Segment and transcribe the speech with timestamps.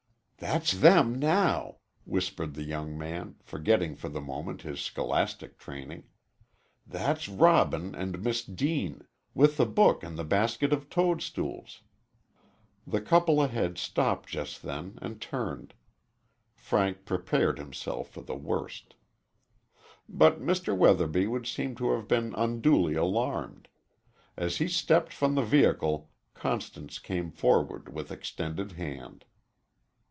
[0.37, 6.05] "That's them now," whispered the young man, forgetting for the moment his scholastic training.
[6.87, 11.83] "That's Robin and Miss Deane, with the book and the basket of toadstools."
[12.87, 15.75] The couple ahead stopped just then and turned.
[16.55, 18.95] Frank prepared himself for the worst.
[20.09, 20.75] But Mr.
[20.75, 23.67] Weatherby would seem to have been unduly alarmed.
[24.35, 29.25] As he stepped from the vehicle Constance came forward with extended hand.